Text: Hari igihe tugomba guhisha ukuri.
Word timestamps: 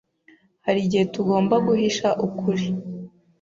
Hari 0.65 0.79
igihe 0.85 1.05
tugomba 1.13 1.55
guhisha 1.67 2.07
ukuri. 2.25 2.65